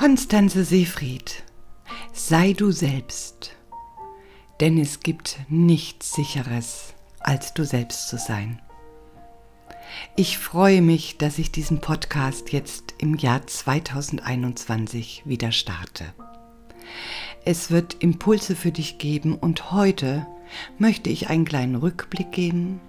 [0.00, 1.42] Konstanze Seefried,
[2.14, 3.54] sei du selbst,
[4.58, 8.62] denn es gibt nichts Sicheres, als du selbst zu sein.
[10.16, 16.06] Ich freue mich, dass ich diesen Podcast jetzt im Jahr 2021 wieder starte.
[17.44, 20.26] Es wird Impulse für dich geben und heute
[20.78, 22.80] möchte ich einen kleinen Rückblick geben,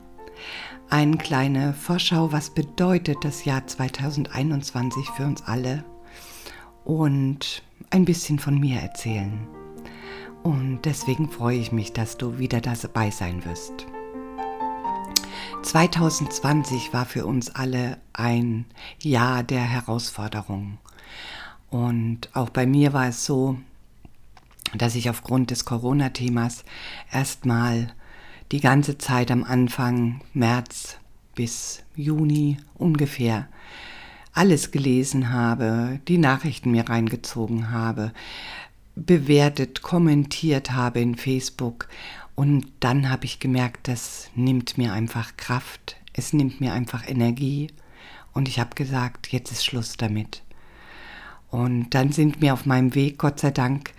[0.89, 5.83] eine kleine Vorschau, was bedeutet das Jahr 2021 für uns alle
[6.83, 9.47] und ein bisschen von mir erzählen.
[10.43, 13.85] Und deswegen freue ich mich, dass du wieder dabei sein wirst.
[15.61, 18.65] 2020 war für uns alle ein
[18.99, 20.79] Jahr der Herausforderung.
[21.69, 23.57] Und auch bei mir war es so,
[24.73, 26.63] dass ich aufgrund des Corona-Themas
[27.11, 27.93] erstmal
[28.51, 30.97] die ganze Zeit am Anfang März
[31.35, 33.47] bis Juni ungefähr
[34.33, 38.13] alles gelesen habe, die Nachrichten mir reingezogen habe,
[38.95, 41.87] bewertet, kommentiert habe in Facebook.
[42.35, 47.67] Und dann habe ich gemerkt, das nimmt mir einfach Kraft, es nimmt mir einfach Energie.
[48.33, 50.41] Und ich habe gesagt, jetzt ist Schluss damit.
[51.49, 53.91] Und dann sind mir auf meinem Weg, Gott sei Dank,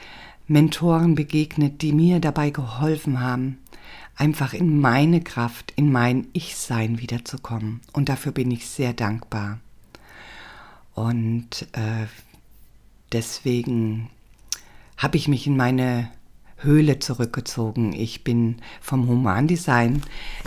[0.48, 3.58] Mentoren begegnet, die mir dabei geholfen haben,
[4.17, 7.80] einfach in meine Kraft, in mein Ich-Sein wiederzukommen.
[7.92, 9.61] Und dafür bin ich sehr dankbar.
[10.94, 12.06] Und äh,
[13.12, 14.10] deswegen
[14.96, 16.10] habe ich mich in meine
[16.58, 17.92] Höhle zurückgezogen.
[17.92, 20.02] Ich bin vom Humandesign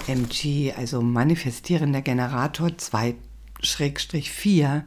[0.08, 3.16] MG, also manifestierender Generator 2
[3.62, 4.86] Schrägstrich 4.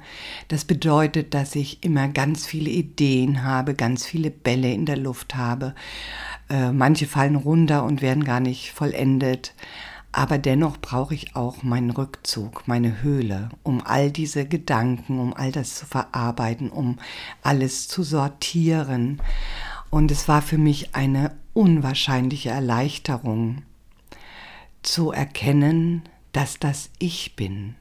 [0.49, 5.35] Das bedeutet, dass ich immer ganz viele Ideen habe, ganz viele Bälle in der Luft
[5.35, 5.75] habe.
[6.49, 9.55] Äh, manche fallen runter und werden gar nicht vollendet.
[10.13, 15.53] Aber dennoch brauche ich auch meinen Rückzug, meine Höhle, um all diese Gedanken, um all
[15.53, 16.99] das zu verarbeiten, um
[17.43, 19.21] alles zu sortieren.
[19.91, 23.63] Und es war für mich eine unwahrscheinliche Erleichterung
[24.83, 26.03] zu erkennen,
[26.33, 27.75] dass das ich bin.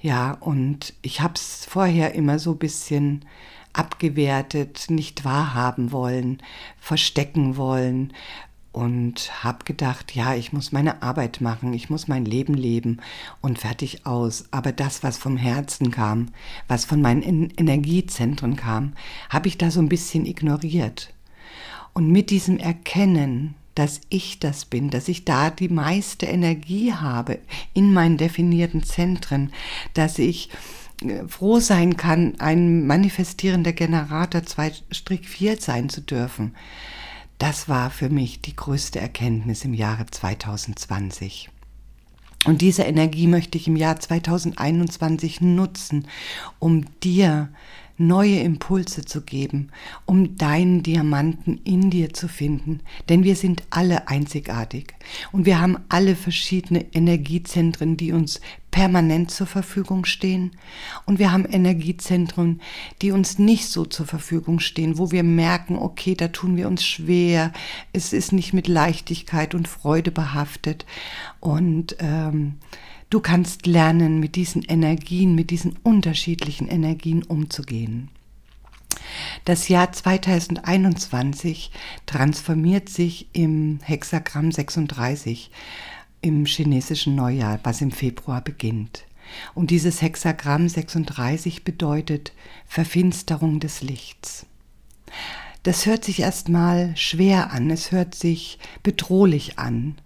[0.00, 3.24] Ja, und ich habe es vorher immer so ein bisschen
[3.72, 6.42] abgewertet, nicht wahrhaben wollen,
[6.78, 8.12] verstecken wollen,
[8.72, 13.00] und habe gedacht, ja, ich muss meine Arbeit machen, ich muss mein Leben leben
[13.42, 14.46] und fertig aus.
[14.50, 16.28] Aber das, was vom Herzen kam,
[16.68, 18.94] was von meinen Energiezentren kam,
[19.28, 21.12] habe ich da so ein bisschen ignoriert.
[21.92, 27.38] Und mit diesem Erkennen, dass ich das bin, dass ich da die meiste Energie habe
[27.74, 29.52] in meinen definierten Zentren,
[29.94, 30.50] dass ich
[31.02, 36.54] äh, froh sein kann, ein manifestierender Generator 2-4 sein zu dürfen,
[37.42, 41.50] das war für mich die größte Erkenntnis im Jahre 2020.
[42.44, 46.06] Und diese Energie möchte ich im Jahr 2021 nutzen,
[46.60, 47.48] um dir
[48.06, 49.70] neue Impulse zu geben,
[50.06, 52.80] um deinen Diamanten in dir zu finden.
[53.08, 54.94] Denn wir sind alle einzigartig
[55.32, 58.40] und wir haben alle verschiedene Energiezentren, die uns
[58.72, 60.52] permanent zur Verfügung stehen.
[61.06, 62.60] Und wir haben Energiezentren,
[63.02, 66.84] die uns nicht so zur Verfügung stehen, wo wir merken, okay, da tun wir uns
[66.84, 67.52] schwer,
[67.92, 70.86] es ist nicht mit Leichtigkeit und Freude behaftet.
[71.38, 72.54] Und ähm,
[73.12, 78.08] Du kannst lernen, mit diesen Energien, mit diesen unterschiedlichen Energien umzugehen.
[79.44, 81.72] Das Jahr 2021
[82.06, 85.50] transformiert sich im Hexagramm 36
[86.22, 89.04] im chinesischen Neujahr, was im Februar beginnt.
[89.52, 92.32] Und dieses Hexagramm 36 bedeutet
[92.66, 94.46] Verfinsterung des Lichts.
[95.64, 99.96] Das hört sich erstmal schwer an, es hört sich bedrohlich an,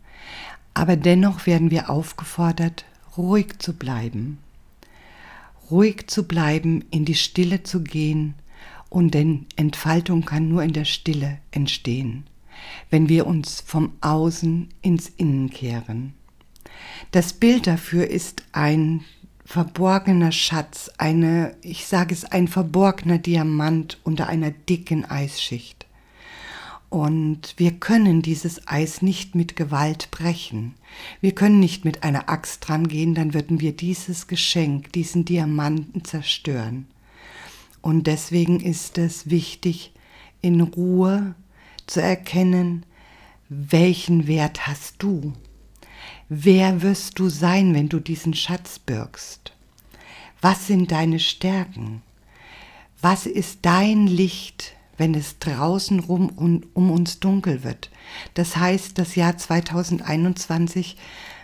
[0.74, 2.84] aber dennoch werden wir aufgefordert,
[3.16, 4.38] ruhig zu bleiben,
[5.70, 8.34] ruhig zu bleiben, in die Stille zu gehen,
[8.88, 12.24] und denn Entfaltung kann nur in der Stille entstehen,
[12.88, 16.14] wenn wir uns vom Außen ins Innen kehren.
[17.10, 19.04] Das Bild dafür ist ein
[19.44, 25.85] verborgener Schatz, eine, ich sage es, ein verborgener Diamant unter einer dicken Eisschicht.
[26.96, 30.72] Und wir können dieses Eis nicht mit Gewalt brechen.
[31.20, 36.06] Wir können nicht mit einer Axt dran gehen, dann würden wir dieses Geschenk, diesen Diamanten
[36.06, 36.86] zerstören.
[37.82, 39.92] Und deswegen ist es wichtig,
[40.40, 41.34] in Ruhe
[41.86, 42.86] zu erkennen,
[43.50, 45.34] welchen Wert hast du?
[46.30, 49.52] Wer wirst du sein, wenn du diesen Schatz birgst?
[50.40, 52.00] Was sind deine Stärken?
[53.02, 57.90] Was ist dein Licht, wenn es draußen rum und um uns dunkel wird.
[58.34, 60.96] Das heißt, das Jahr 2021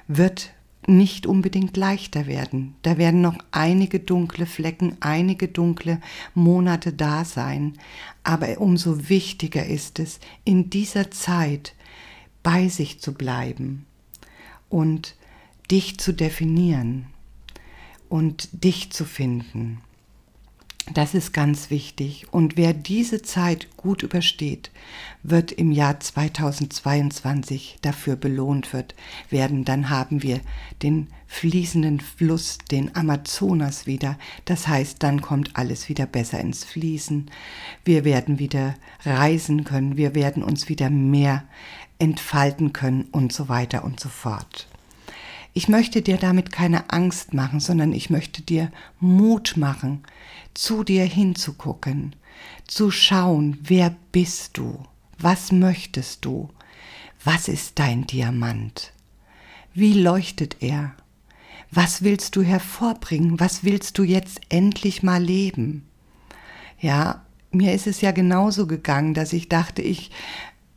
[0.08, 0.50] wird
[0.86, 2.74] nicht unbedingt leichter werden.
[2.82, 6.00] Da werden noch einige dunkle Flecken, einige dunkle
[6.34, 7.74] Monate da sein.
[8.24, 11.74] Aber umso wichtiger ist es, in dieser Zeit
[12.42, 13.86] bei sich zu bleiben
[14.68, 15.14] und
[15.70, 17.06] dich zu definieren
[18.08, 19.80] und dich zu finden.
[20.90, 22.26] Das ist ganz wichtig.
[22.32, 24.72] Und wer diese Zeit gut übersteht,
[25.22, 28.96] wird im Jahr 2022 dafür belohnt wird,
[29.30, 29.64] werden.
[29.64, 30.40] Dann haben wir
[30.82, 34.18] den fließenden Fluss, den Amazonas wieder.
[34.44, 37.30] Das heißt, dann kommt alles wieder besser ins Fließen.
[37.84, 38.74] Wir werden wieder
[39.04, 39.96] reisen können.
[39.96, 41.44] Wir werden uns wieder mehr
[42.00, 44.66] entfalten können und so weiter und so fort.
[45.54, 50.02] Ich möchte dir damit keine Angst machen, sondern ich möchte dir Mut machen,
[50.54, 52.16] zu dir hinzugucken,
[52.66, 54.82] zu schauen, wer bist du,
[55.18, 56.48] was möchtest du,
[57.24, 58.92] was ist dein Diamant,
[59.74, 60.94] wie leuchtet er,
[61.70, 65.86] was willst du hervorbringen, was willst du jetzt endlich mal leben.
[66.80, 70.10] Ja, mir ist es ja genauso gegangen, dass ich dachte, ich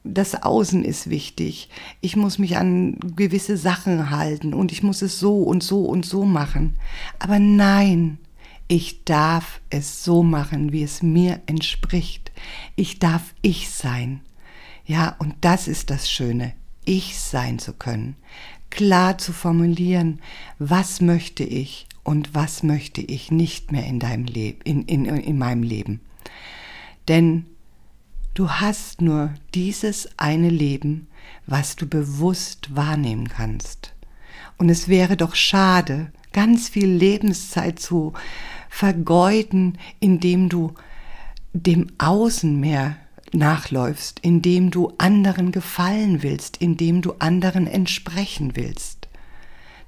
[0.06, 1.70] das Außen ist wichtig.
[2.00, 6.06] Ich muss mich an gewisse Sachen halten und ich muss es so und so und
[6.06, 6.76] so machen.
[7.18, 8.20] Aber nein,
[8.68, 12.32] ich darf es so machen, wie es mir entspricht.
[12.76, 14.22] Ich darf ich sein.
[14.86, 16.54] Ja, und das ist das Schöne,
[16.84, 18.16] ich sein zu können.
[18.70, 20.20] Klar zu formulieren,
[20.60, 25.38] was möchte ich und was möchte ich nicht mehr in deinem Leben, in, in, in
[25.38, 26.02] meinem Leben.
[27.08, 27.46] Denn
[28.36, 31.08] Du hast nur dieses eine Leben,
[31.48, 33.94] was du bewusst wahrnehmen kannst.
[34.58, 38.12] Und es wäre doch schade, ganz viel Lebenszeit zu
[38.76, 40.74] vergeuden, indem du
[41.54, 42.98] dem Außen mehr
[43.32, 49.08] nachläufst, indem du anderen gefallen willst, indem du anderen entsprechen willst.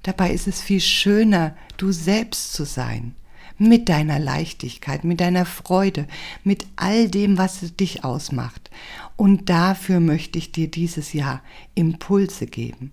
[0.04, 3.14] Dabei ist es viel schöner, du selbst zu sein
[3.58, 6.08] mit deiner Leichtigkeit, mit deiner Freude,
[6.46, 8.72] mit all dem, was dich ausmacht.
[9.18, 11.42] Und dafür möchte ich dir dieses Jahr
[11.74, 12.92] Impulse geben.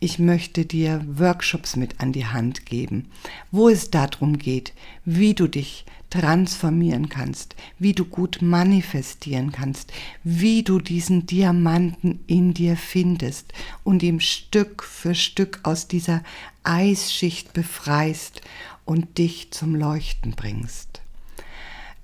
[0.00, 3.10] Ich möchte dir Workshops mit an die Hand geben,
[3.50, 4.72] wo es darum geht,
[5.04, 9.92] wie du dich transformieren kannst, wie du gut manifestieren kannst,
[10.24, 13.52] wie du diesen Diamanten in dir findest
[13.84, 16.22] und ihm Stück für Stück aus dieser
[16.62, 18.40] Eisschicht befreist
[18.86, 21.02] und dich zum Leuchten bringst.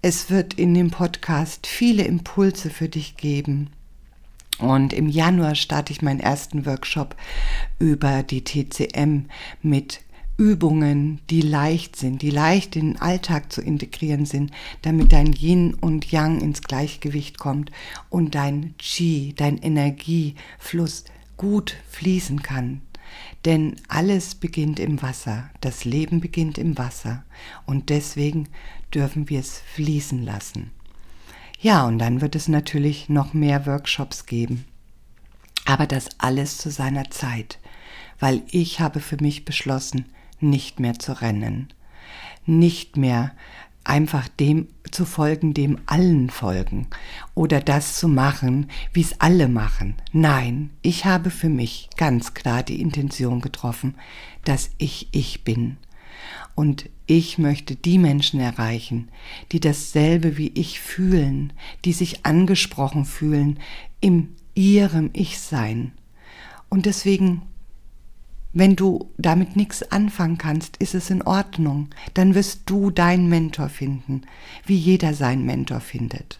[0.04, 3.70] Es wird in dem Podcast viele Impulse für dich geben.
[4.58, 7.14] Und im Januar starte ich meinen ersten Workshop
[7.78, 9.26] über die TCM
[9.62, 10.00] mit
[10.36, 14.50] Übungen, die leicht sind, die leicht in den Alltag zu integrieren sind,
[14.82, 17.70] damit dein Yin und Yang ins Gleichgewicht kommt
[18.10, 21.04] und dein Qi, dein Energiefluss
[21.36, 22.80] gut fließen kann.
[23.44, 27.24] Denn alles beginnt im Wasser, das Leben beginnt im Wasser
[27.66, 28.48] und deswegen
[28.94, 30.70] dürfen wir es fließen lassen.
[31.60, 34.64] Ja, und dann wird es natürlich noch mehr Workshops geben.
[35.64, 37.58] Aber das alles zu seiner Zeit,
[38.18, 40.06] weil ich habe für mich beschlossen,
[40.40, 41.72] nicht mehr zu rennen,
[42.46, 43.32] nicht mehr
[43.84, 46.86] einfach dem zu folgen, dem allen folgen
[47.34, 49.94] oder das zu machen, wie es alle machen.
[50.12, 53.94] Nein, ich habe für mich ganz klar die Intention getroffen,
[54.44, 55.76] dass ich ich bin.
[56.54, 59.08] Und ich möchte die Menschen erreichen,
[59.52, 61.52] die dasselbe wie ich fühlen,
[61.84, 63.58] die sich angesprochen fühlen
[64.00, 65.92] im ihrem Ich-Sein.
[66.68, 67.42] Und deswegen
[68.52, 71.88] wenn du damit nichts anfangen kannst, ist es in Ordnung.
[72.14, 74.22] Dann wirst du deinen Mentor finden,
[74.66, 76.38] wie jeder seinen Mentor findet.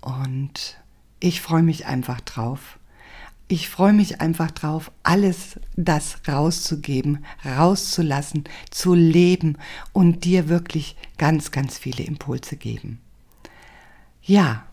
[0.00, 0.78] Und
[1.20, 2.78] ich freue mich einfach drauf.
[3.46, 9.58] Ich freue mich einfach drauf, alles das rauszugeben, rauszulassen, zu leben
[9.92, 13.00] und dir wirklich ganz, ganz viele Impulse geben.
[14.22, 14.64] Ja,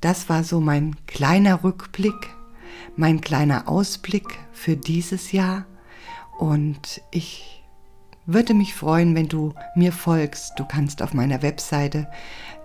[0.00, 2.30] das war so mein kleiner Rückblick,
[2.96, 5.66] mein kleiner Ausblick für dieses Jahr
[6.38, 7.62] und ich
[8.26, 10.58] würde mich freuen, wenn du mir folgst.
[10.58, 12.08] Du kannst auf meiner Webseite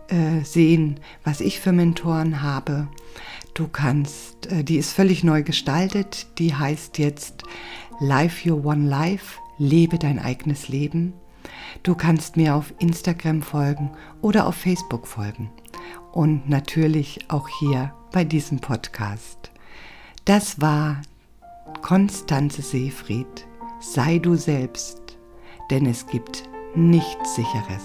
[0.08, 2.88] äh, sehen, was ich für Mentoren habe.
[3.54, 6.28] Du kannst, äh, die ist völlig neu gestaltet.
[6.40, 7.44] Die heißt jetzt
[8.00, 11.14] Life Your One Life, lebe dein eigenes Leben.
[11.84, 15.52] Du kannst mir auf Instagram folgen oder auf Facebook folgen.
[16.12, 19.52] Und natürlich auch hier bei diesem Podcast.
[20.26, 21.02] Das war
[21.82, 23.48] Konstanze Seefried
[23.84, 25.18] Sei du selbst,
[25.72, 27.84] denn es gibt nichts Sicheres,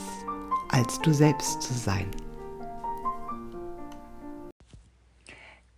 [0.69, 2.11] als du selbst zu sein.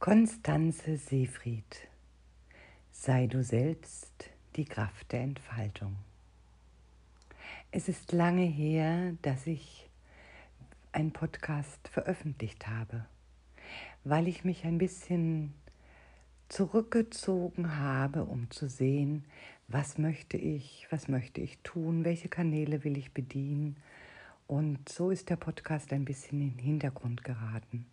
[0.00, 1.88] Konstanze Seefried
[2.90, 5.94] Sei du selbst, die Kraft der Entfaltung.
[7.70, 9.88] Es ist lange her, dass ich
[10.90, 13.06] einen Podcast veröffentlicht habe,
[14.02, 15.54] weil ich mich ein bisschen
[16.48, 19.24] zurückgezogen habe, um zu sehen,
[19.68, 23.76] was möchte ich, was möchte ich tun, welche Kanäle will ich bedienen.
[24.46, 27.86] Und so ist der Podcast ein bisschen in den Hintergrund geraten.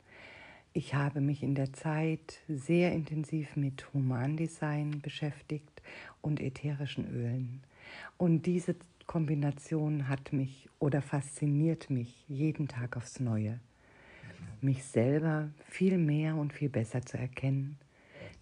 [0.71, 5.81] Ich habe mich in der Zeit sehr intensiv mit Humandesign beschäftigt
[6.21, 7.61] und ätherischen Ölen.
[8.17, 13.59] Und diese Kombination hat mich oder fasziniert mich jeden Tag aufs Neue.
[14.61, 17.77] Mich selber viel mehr und viel besser zu erkennen,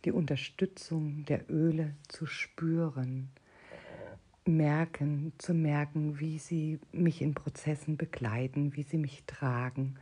[0.06, 3.30] die Unterstützung der Öle zu spüren,
[4.46, 9.96] merken, zu merken, wie sie mich in Prozessen begleiten, wie sie mich tragen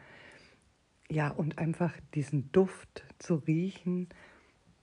[1.11, 4.07] ja, und einfach diesen Duft zu riechen,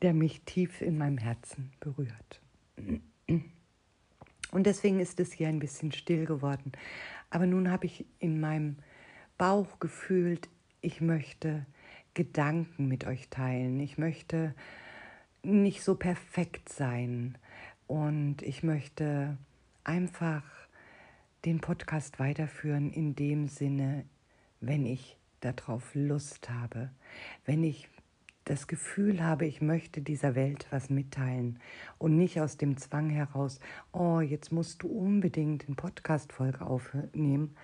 [0.03, 2.43] der mich tief in meinem Herzen berührt.
[3.27, 6.73] Und deswegen ist es hier ein bisschen still geworden.
[7.31, 8.77] Aber nun habe ich in meinem
[9.39, 10.49] Bauch gefühlt,
[10.83, 11.65] ich möchte
[12.13, 13.81] Gedanken mit euch teilen.
[13.81, 14.55] Ich möchte
[15.42, 17.37] nicht so perfekt sein.
[17.87, 19.37] Und ich möchte
[19.85, 20.42] einfach
[21.45, 24.04] den Podcast weiterführen in dem Sinne,
[24.61, 26.90] wenn ich darauf Lust habe,
[27.45, 27.88] wenn ich
[28.45, 31.61] das Gefühl habe, ich möchte dieser Welt was mitteilen
[31.99, 33.61] und nicht aus dem Zwang heraus,
[33.92, 37.54] oh, jetzt musst du unbedingt eine Podcast-Folge aufnehmen,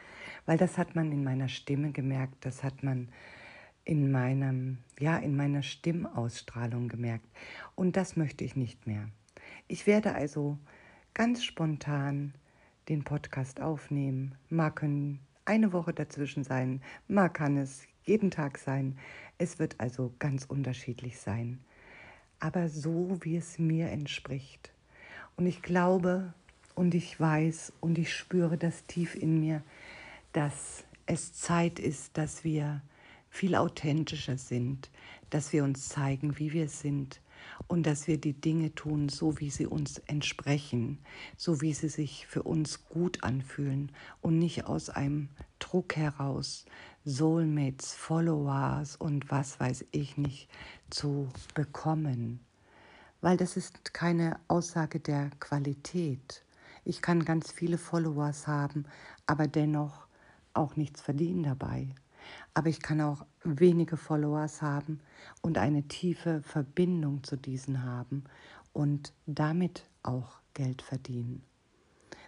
[0.44, 3.08] weil das hat man in meiner Stimme gemerkt, das hat man
[3.84, 7.26] in meinem, ja, in meiner Stimmausstrahlung gemerkt.
[7.74, 9.08] Und das möchte ich nicht mehr.
[9.68, 10.58] Ich werde also
[11.12, 12.34] ganz spontan
[12.88, 18.98] den Podcast aufnehmen, mag können eine Woche dazwischen sein, mal kann es jeden Tag sein.
[19.38, 21.58] Es wird also ganz unterschiedlich sein,
[22.40, 24.72] aber so, wie es mir entspricht.
[25.36, 26.32] Und ich glaube
[26.74, 29.62] und ich weiß und ich spüre das tief in mir,
[30.32, 32.82] dass es Zeit ist, dass wir
[33.34, 34.92] viel authentischer sind,
[35.28, 37.20] dass wir uns zeigen, wie wir sind
[37.66, 41.00] und dass wir die Dinge tun, so wie sie uns entsprechen,
[41.36, 46.64] so wie sie sich für uns gut anfühlen und nicht aus einem Druck heraus,
[47.04, 50.48] Soulmates, Followers und was weiß ich nicht
[50.88, 52.38] zu bekommen.
[53.20, 56.44] Weil das ist keine Aussage der Qualität.
[56.84, 58.84] Ich kann ganz viele Followers haben,
[59.26, 60.06] aber dennoch
[60.52, 61.96] auch nichts verdienen dabei.
[62.54, 65.00] Aber ich kann auch wenige Followers haben
[65.42, 68.24] und eine tiefe Verbindung zu diesen haben
[68.72, 71.42] und damit auch Geld verdienen.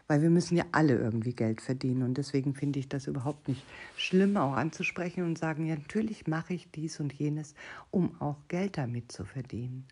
[0.08, 3.64] Weil wir müssen ja alle irgendwie Geld verdienen und deswegen finde ich das überhaupt nicht
[3.96, 7.54] schlimm, auch anzusprechen und sagen, ja, natürlich mache ich dies und jenes,
[7.90, 9.84] um auch Geld damit zu verdienen.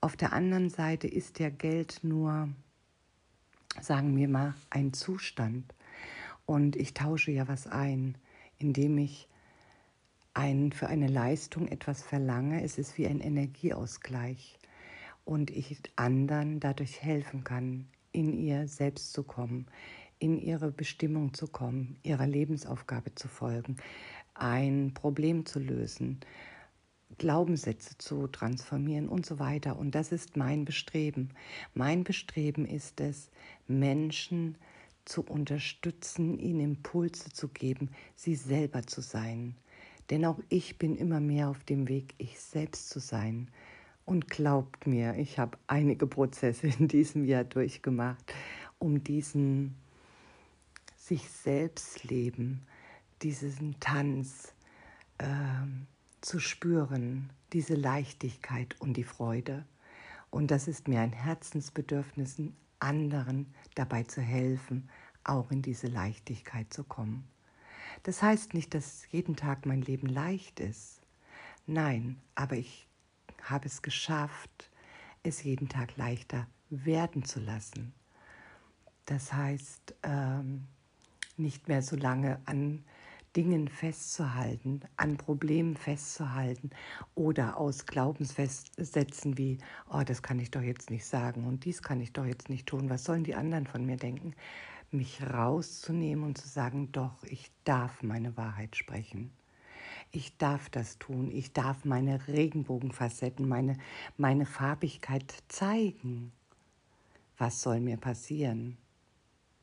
[0.00, 2.48] Auf der anderen Seite ist ja Geld nur,
[3.80, 5.74] sagen wir mal, ein Zustand.
[6.44, 8.16] Und ich tausche ja was ein
[8.58, 9.28] indem ich
[10.34, 12.62] ein, für eine Leistung etwas verlange.
[12.62, 14.58] Es ist wie ein Energieausgleich
[15.24, 19.66] und ich anderen dadurch helfen kann, in ihr selbst zu kommen,
[20.18, 23.76] in ihre Bestimmung zu kommen, ihrer Lebensaufgabe zu folgen,
[24.34, 26.20] ein Problem zu lösen,
[27.18, 29.78] Glaubenssätze zu transformieren und so weiter.
[29.78, 31.30] Und das ist mein Bestreben.
[31.74, 33.30] Mein Bestreben ist es,
[33.66, 34.56] Menschen
[35.06, 39.56] zu unterstützen, ihnen Impulse zu geben, sie selber zu sein.
[40.10, 43.48] Denn auch ich bin immer mehr auf dem Weg, ich selbst zu sein.
[44.04, 48.32] Und glaubt mir, ich habe einige Prozesse in diesem Jahr durchgemacht,
[48.78, 49.74] um diesen
[50.96, 52.62] sich selbst leben,
[53.22, 54.54] diesen Tanz
[55.18, 55.26] äh,
[56.20, 59.64] zu spüren, diese Leichtigkeit und die Freude.
[60.30, 62.40] Und das ist mir ein Herzensbedürfnis,
[62.78, 64.88] anderen dabei zu helfen,
[65.24, 67.26] auch in diese Leichtigkeit zu kommen.
[68.02, 71.00] Das heißt nicht, dass jeden Tag mein Leben leicht ist.
[71.66, 72.86] Nein, aber ich
[73.42, 74.70] habe es geschafft,
[75.22, 77.92] es jeden Tag leichter werden zu lassen.
[79.06, 80.64] Das heißt, ähm,
[81.36, 82.84] nicht mehr so lange an
[83.36, 86.70] Dingen festzuhalten, an Problemen festzuhalten
[87.14, 89.58] oder aus Glaubenssätzen wie,
[89.90, 92.66] oh, das kann ich doch jetzt nicht sagen und dies kann ich doch jetzt nicht
[92.66, 94.34] tun, was sollen die anderen von mir denken,
[94.90, 99.32] mich rauszunehmen und zu sagen, doch, ich darf meine Wahrheit sprechen.
[100.12, 103.76] Ich darf das tun, ich darf meine Regenbogenfacetten, meine,
[104.16, 106.32] meine Farbigkeit zeigen.
[107.36, 108.78] Was soll mir passieren?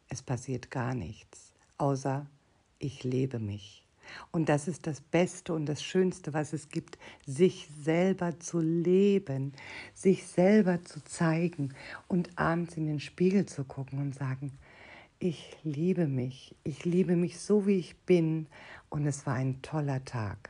[0.10, 2.28] Es passiert gar nichts, außer
[2.84, 3.86] ich lebe mich
[4.32, 9.54] Und das ist das Beste und das Schönste, was es gibt, sich selber zu leben,
[9.94, 11.74] sich selber zu zeigen
[12.08, 14.52] und abends in den Spiegel zu gucken und sagen,
[15.20, 18.48] ich liebe mich, ich liebe mich so, wie ich bin
[18.90, 20.50] und es war ein toller Tag.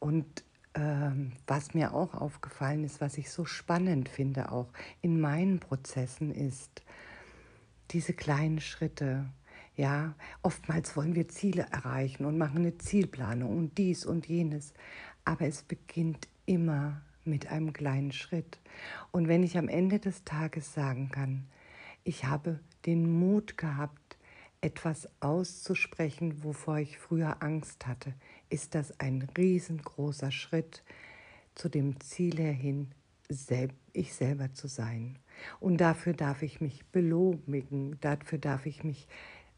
[0.00, 0.42] Und
[0.74, 4.68] ähm, was mir auch aufgefallen ist, was ich so spannend finde, auch
[5.00, 6.82] in meinen Prozessen, ist
[7.92, 9.26] diese kleinen Schritte.
[9.76, 14.74] Ja, oftmals wollen wir Ziele erreichen und machen eine Zielplanung und dies und jenes,
[15.24, 18.58] aber es beginnt immer mit einem kleinen Schritt.
[19.10, 21.46] Und wenn ich am Ende des Tages sagen kann,
[22.04, 24.18] ich habe den Mut gehabt,
[24.60, 28.14] etwas auszusprechen, wovor ich früher Angst hatte,
[28.50, 30.82] ist das ein riesengroßer Schritt
[31.54, 32.88] zu dem Ziel hin,
[33.92, 35.18] ich selber zu sein.
[35.60, 39.06] Und dafür darf ich mich belobigen, dafür darf ich mich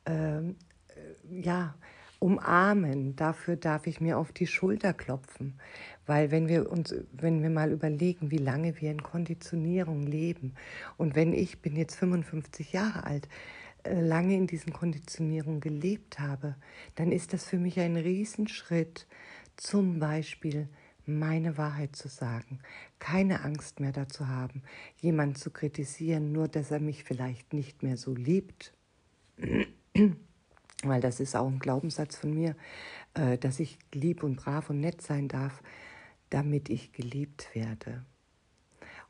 [0.06, 0.56] ähm,
[0.88, 1.74] äh, ja,
[2.18, 5.58] umarmen, dafür darf ich mir auf die Schulter klopfen.
[6.06, 10.54] Weil wenn wir uns, wenn wir mal überlegen, wie lange wir in Konditionierung leben.
[10.96, 13.28] Und wenn ich bin jetzt 55 Jahre alt,
[13.84, 16.54] äh, lange in diesen Konditionierungen gelebt habe,
[16.94, 19.06] dann ist das für mich ein Riesenschritt,
[19.56, 20.68] zum Beispiel
[21.04, 22.60] meine Wahrheit zu sagen,
[23.00, 24.62] keine Angst mehr dazu haben,
[25.00, 28.72] jemanden zu kritisieren, nur dass er mich vielleicht nicht mehr so liebt
[30.82, 32.56] weil das ist auch ein Glaubenssatz von mir,
[33.14, 35.62] äh, dass ich lieb und brav und nett sein darf,
[36.30, 38.04] damit ich geliebt werde.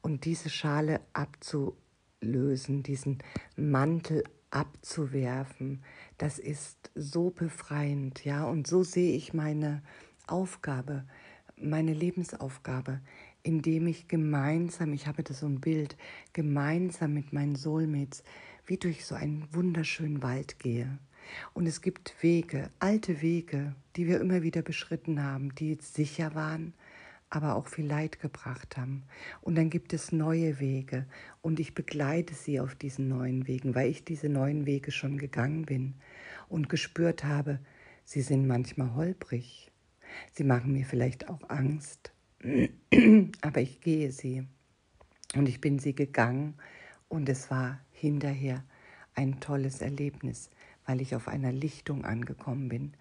[0.00, 3.18] Und diese Schale abzulösen, diesen
[3.56, 5.82] Mantel abzuwerfen,
[6.18, 9.82] das ist so befreiend, ja, und so sehe ich meine
[10.26, 11.04] Aufgabe,
[11.56, 13.00] meine Lebensaufgabe,
[13.42, 15.96] indem ich gemeinsam, ich habe da so ein Bild,
[16.32, 18.22] gemeinsam mit meinen Soulmates
[18.66, 20.99] wie durch so einen wunderschönen Wald gehe.
[21.54, 26.35] Und es gibt Wege, alte Wege, die wir immer wieder beschritten haben, die jetzt sicher
[26.35, 26.75] waren,
[27.31, 29.04] aber auch viel Leid gebracht haben.
[29.40, 31.07] Und dann gibt es neue Wege
[31.40, 35.64] und ich begleite sie auf diesen neuen Wegen, weil ich diese neuen Wege schon gegangen
[35.64, 35.95] bin
[36.49, 37.59] und gespürt habe,
[38.04, 39.71] sie sind manchmal holprig.
[40.33, 42.12] Sie machen mir vielleicht auch Angst,
[43.40, 44.47] aber ich gehe sie.
[45.34, 46.54] Und ich bin sie gegangen
[47.08, 48.65] und es war hinterher
[49.15, 50.50] ein tolles Erlebnis,
[50.86, 52.95] weil ich auf einer Lichtung angekommen bin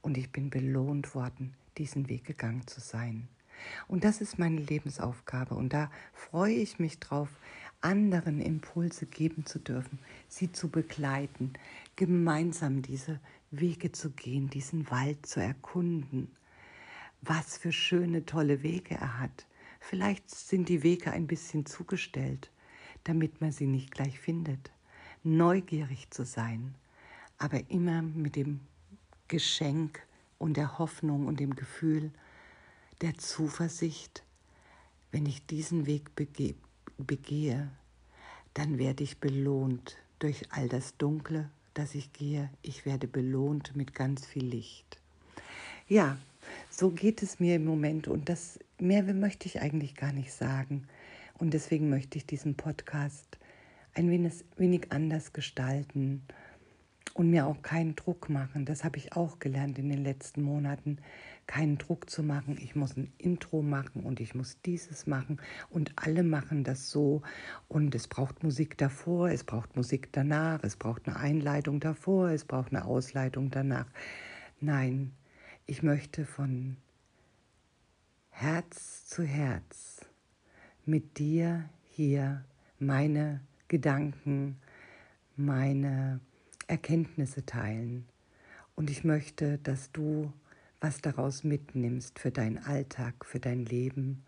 [0.00, 3.28] und ich bin belohnt worden, diesen Weg gegangen zu sein.
[3.86, 7.28] Und das ist meine Lebensaufgabe und da freue ich mich drauf,
[7.82, 11.52] anderen Impulse geben zu dürfen, sie zu begleiten,
[11.94, 16.34] gemeinsam diese Wege zu gehen, diesen Wald zu erkunden.
[17.20, 19.46] Was für schöne, tolle Wege er hat.
[19.80, 22.50] Vielleicht sind die Wege ein bisschen zugestellt,
[23.06, 24.70] damit man sie nicht gleich findet.
[25.22, 26.74] Neugierig zu sein,
[27.38, 28.60] aber immer mit dem
[29.28, 30.00] Geschenk
[30.38, 32.10] und der Hoffnung und dem Gefühl
[33.00, 34.22] der Zuversicht,
[35.12, 36.54] wenn ich diesen Weg bege
[36.98, 37.70] begehe,
[38.54, 42.48] dann werde ich belohnt durch all das Dunkle, das ich gehe.
[42.62, 44.98] Ich werde belohnt mit ganz viel Licht.
[45.88, 46.16] Ja,
[46.70, 50.88] so geht es mir im Moment und das mehr möchte ich eigentlich gar nicht sagen.
[51.38, 53.38] Und deswegen möchte ich diesen Podcast
[53.94, 56.22] ein wenig, wenig anders gestalten
[57.16, 58.66] und mir auch keinen Druck machen.
[58.66, 60.98] Das habe ich auch gelernt in den letzten Monaten,
[61.46, 62.58] keinen Druck zu machen.
[62.60, 67.22] Ich muss ein Intro machen und ich muss dieses machen und alle machen das so
[67.68, 72.44] und es braucht Musik davor, es braucht Musik danach, es braucht eine Einleitung davor, es
[72.44, 73.86] braucht eine Ausleitung danach.
[74.60, 75.12] Nein,
[75.64, 76.76] ich möchte von
[78.30, 79.95] Herz zu Herz
[80.86, 82.44] mit dir hier
[82.78, 84.56] meine Gedanken,
[85.36, 86.20] meine
[86.68, 88.06] Erkenntnisse teilen.
[88.76, 90.32] Und ich möchte, dass du
[90.80, 94.22] was daraus mitnimmst für deinen Alltag, für dein Leben.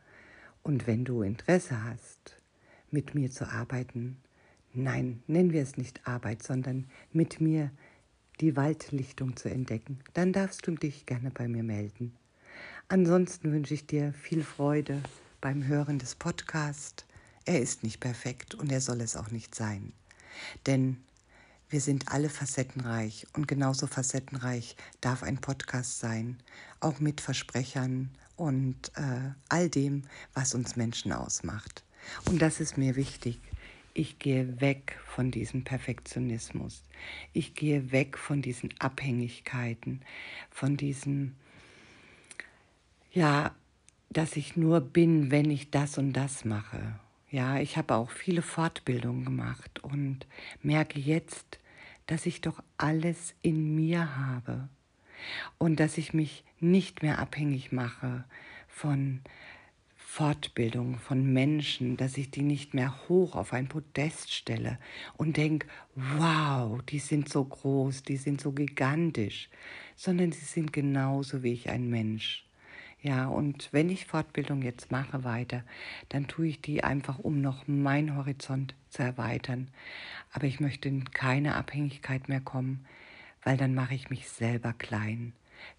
[0.62, 2.42] Und wenn du Interesse hast,
[2.90, 4.16] mit mir zu arbeiten,
[4.72, 7.70] nein, nennen wir es nicht Arbeit, sondern mit mir
[8.40, 12.14] die Waldlichtung zu entdecken, dann darfst du dich gerne bei mir melden.
[12.88, 15.02] Ansonsten wünsche ich dir viel Freude
[15.40, 17.04] beim Hören des Podcasts.
[17.44, 19.92] Er ist nicht perfekt und er soll es auch nicht sein.
[20.66, 20.98] Denn
[21.70, 26.38] wir sind alle facettenreich und genauso facettenreich darf ein Podcast sein,
[26.80, 31.84] auch mit Versprechern und äh, all dem, was uns Menschen ausmacht.
[32.26, 33.40] Und das ist mir wichtig.
[33.94, 36.82] Ich gehe weg von diesem Perfektionismus.
[37.32, 40.02] Ich gehe weg von diesen Abhängigkeiten,
[40.50, 41.34] von diesem,
[43.12, 43.54] ja,
[44.10, 46.98] dass ich nur bin, wenn ich das und das mache.
[47.30, 50.26] Ja, ich habe auch viele Fortbildungen gemacht und
[50.62, 51.58] merke jetzt,
[52.06, 54.68] dass ich doch alles in mir habe.
[55.58, 58.24] und dass ich mich nicht mehr abhängig mache
[58.68, 59.20] von
[59.96, 64.78] Fortbildung von Menschen, dass ich die nicht mehr hoch auf ein Podest stelle
[65.16, 69.50] und denke, wow, die sind so groß, die sind so gigantisch,
[69.96, 72.47] sondern sie sind genauso wie ich ein Mensch.
[73.00, 75.62] Ja, und wenn ich Fortbildung jetzt mache weiter,
[76.08, 79.68] dann tue ich die einfach, um noch meinen Horizont zu erweitern.
[80.32, 82.84] Aber ich möchte in keine Abhängigkeit mehr kommen,
[83.44, 85.32] weil dann mache ich mich selber klein.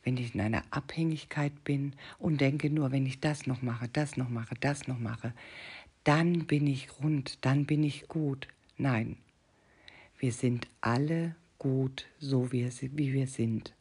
[0.03, 4.15] Wenn ich in einer Abhängigkeit bin und denke nur, wenn ich das noch mache, das
[4.15, 5.33] noch mache, das noch mache,
[6.05, 8.47] dann bin ich rund, dann bin ich gut.
[8.77, 9.17] Nein,
[10.19, 12.71] wir sind alle gut, so wie
[13.13, 13.73] wir sind.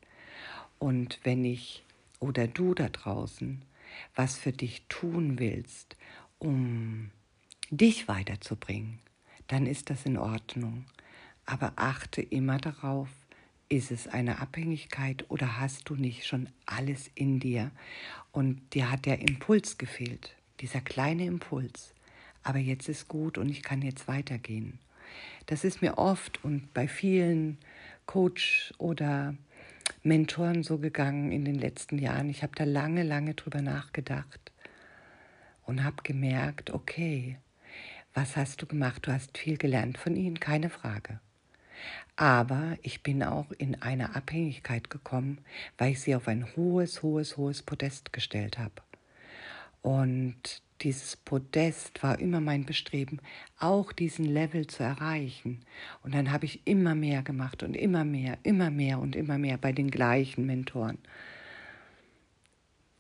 [0.79, 1.85] Und wenn ich
[2.21, 3.63] oder du da draußen
[4.15, 5.97] was für dich tun willst,
[6.39, 7.11] um
[7.71, 8.99] dich weiterzubringen,
[9.47, 10.85] dann ist das in Ordnung.
[11.47, 13.09] Aber achte immer darauf,
[13.71, 17.71] ist es eine Abhängigkeit oder hast du nicht schon alles in dir?
[18.33, 21.95] Und dir hat der Impuls gefehlt, dieser kleine Impuls.
[22.43, 24.79] Aber jetzt ist gut und ich kann jetzt weitergehen.
[25.47, 27.59] Das ist mir oft und bei vielen
[28.07, 29.35] Coach oder
[30.03, 32.29] Mentoren so gegangen in den letzten Jahren.
[32.29, 34.53] Ich habe da lange, lange drüber nachgedacht
[35.65, 37.39] und habe gemerkt, okay,
[38.15, 39.07] was hast du gemacht?
[39.07, 41.21] Du hast viel gelernt von ihnen, keine Frage.
[42.17, 45.39] Aber ich bin auch in eine Abhängigkeit gekommen,
[45.77, 48.83] weil ich sie auf ein hohes, hohes, hohes Podest gestellt habe.
[49.83, 53.21] Und dieses Podest war immer mein Bestreben,
[53.59, 55.61] auch diesen Level zu erreichen.
[56.03, 59.59] Und dann habe ich immer mehr gemacht und immer mehr, immer mehr und immer mehr
[59.59, 60.99] bei den gleichen Mentoren.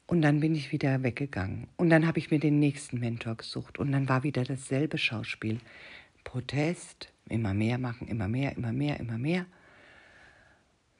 [0.06, 1.68] Und dann bin ich wieder weggegangen.
[1.76, 3.78] Und dann habe ich mir den nächsten Mentor gesucht.
[3.78, 5.60] Und dann war wieder dasselbe Schauspiel.
[6.24, 9.46] Protest, immer mehr machen, immer mehr, immer mehr, immer mehr.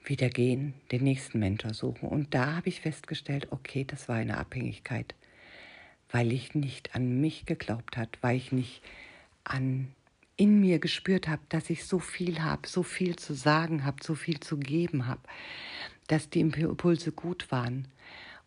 [0.04, 2.08] Wieder gehen, den nächsten Mentor suchen.
[2.08, 5.14] Und da habe ich festgestellt, okay, das war eine Abhängigkeit
[6.10, 8.82] weil ich nicht an mich geglaubt hat, weil ich nicht
[9.44, 9.92] an
[10.36, 14.14] in mir gespürt habe, dass ich so viel habe, so viel zu sagen habe, so
[14.14, 15.20] viel zu geben habe,
[16.06, 17.88] dass die Impulse gut waren.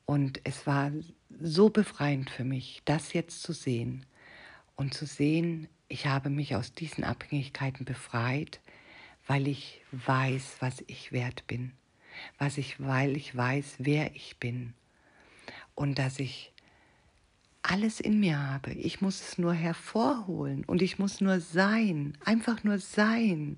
[0.05, 0.91] Und es war
[1.41, 4.05] so befreiend für mich, das jetzt zu sehen
[4.75, 8.61] und zu sehen, ich habe mich aus diesen Abhängigkeiten befreit,
[9.27, 11.73] weil ich weiß, was ich wert bin,
[12.37, 14.73] was ich, weil ich weiß, wer ich bin
[15.75, 16.50] und dass ich
[17.63, 18.73] alles in mir habe.
[18.73, 23.57] Ich muss es nur hervorholen und ich muss nur sein, einfach nur sein.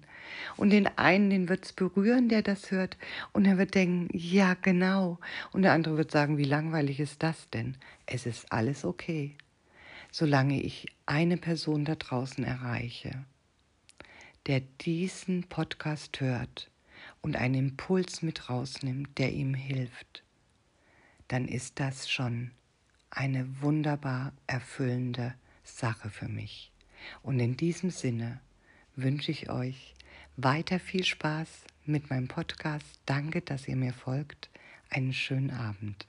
[0.57, 2.97] Und den einen, den wird es berühren, der das hört,
[3.31, 5.19] und er wird denken, ja genau.
[5.51, 7.77] Und der andere wird sagen, wie langweilig ist das denn?
[8.05, 9.35] Es ist alles okay,
[10.11, 13.23] solange ich eine Person da draußen erreiche,
[14.47, 16.69] der diesen Podcast hört
[17.21, 20.23] und einen Impuls mit rausnimmt, der ihm hilft,
[21.29, 22.51] dann ist das schon
[23.15, 26.71] eine wunderbar erfüllende Sache für mich.
[27.21, 28.39] Und in diesem Sinne
[28.95, 29.93] wünsche ich euch
[30.35, 31.47] weiter viel Spaß
[31.85, 32.99] mit meinem Podcast.
[33.05, 34.49] Danke, dass ihr mir folgt.
[34.89, 36.07] Einen schönen Abend.